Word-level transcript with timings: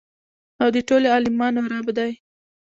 او 0.61 0.69
د 0.75 0.77
ټولو 0.87 1.05
عالميانو 1.15 1.69
رب 1.73 1.87
دى. 1.97 2.11